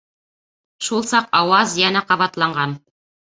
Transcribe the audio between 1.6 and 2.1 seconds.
йәнә